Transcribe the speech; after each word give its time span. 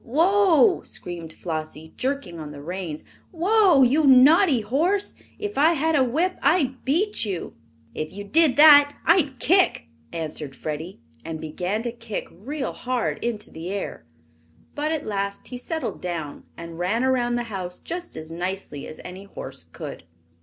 whoa!" 0.03 0.81
screamed 0.81 1.31
Flossie, 1.31 1.93
jerking 1.95 2.39
on 2.39 2.49
the 2.49 2.59
reins. 2.63 3.03
"Whoa, 3.29 3.83
you 3.83 4.03
naughty 4.05 4.61
horse! 4.61 5.13
If 5.37 5.59
I 5.59 5.73
had 5.73 5.95
a 5.95 6.03
whip, 6.03 6.39
I'd 6.41 6.83
beat 6.85 7.23
you!" 7.23 7.53
"If 7.93 8.11
you 8.11 8.23
did 8.23 8.55
that, 8.55 8.97
I'd 9.05 9.37
kick," 9.37 9.85
answered 10.11 10.55
Freddie, 10.55 10.99
and 11.23 11.39
began 11.39 11.83
to 11.83 11.91
kick 11.91 12.27
real 12.31 12.73
hard 12.73 13.23
into 13.23 13.51
the 13.51 13.69
air. 13.69 14.03
But 14.73 14.91
at 14.91 15.05
last 15.05 15.49
he 15.49 15.57
settled 15.59 16.01
down 16.01 16.45
and 16.57 16.79
ran 16.79 17.03
around 17.03 17.35
the 17.35 17.43
house 17.53 17.77
just 17.77 18.17
as 18.17 18.31
nicely 18.31 18.87
as 18.87 18.99
any 19.05 19.25
horse 19.25 19.65
could. 19.71 20.03